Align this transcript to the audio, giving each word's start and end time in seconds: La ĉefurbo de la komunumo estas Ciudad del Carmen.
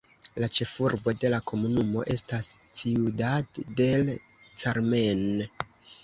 La 0.43 0.47
ĉefurbo 0.53 1.11
de 1.23 1.29
la 1.33 1.39
komunumo 1.49 2.05
estas 2.13 2.49
Ciudad 2.79 3.59
del 3.81 4.09
Carmen. 4.63 5.21